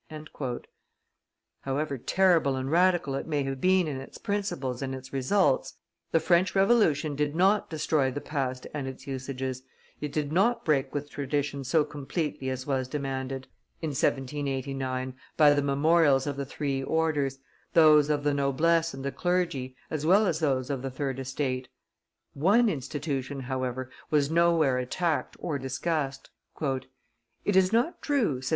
[1.61, 5.75] '"However terrible and radical it may have been in its principles and its results,
[6.11, 9.61] the French Revolution did not destroy the past and its usages,
[9.99, 13.47] it did not break with tradition so completely as was demanded,
[13.79, 17.37] in 1789, by the memorials of the three orders,
[17.73, 21.67] those of the noblesse and the clergy, as well as those of the third estate.
[22.33, 26.31] One institution, however, was nowhere attacked or discussed.
[27.45, 28.49] It is not true," says M.